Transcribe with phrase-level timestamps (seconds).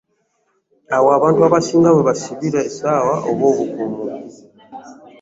[0.95, 3.99] Awo abantu abasinga we basibira essaawa, oba obukomo.